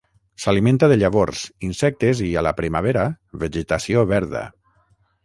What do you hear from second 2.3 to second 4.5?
a la primavera, vegetació verda.